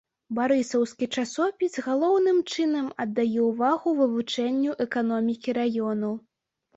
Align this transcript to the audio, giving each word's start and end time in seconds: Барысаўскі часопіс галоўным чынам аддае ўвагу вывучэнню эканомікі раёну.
Барысаўскі 0.37 1.05
часопіс 1.21 1.75
галоўным 1.87 2.39
чынам 2.53 2.87
аддае 3.05 3.25
ўвагу 3.49 3.93
вывучэнню 3.99 4.71
эканомікі 4.87 5.49
раёну. 5.59 6.11